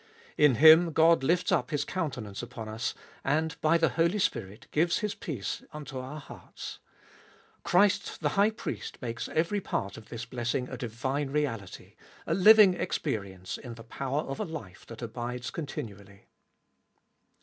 [0.35, 4.97] In Him God lifts up His countenance upon us, and, by the Holy Spirit, gives
[4.97, 6.79] His peace unto our hearts.
[7.63, 11.93] Christ the High Priest makes every part of this blessing a divine reality,
[12.25, 16.25] a living experience in the power of a life that abides continually.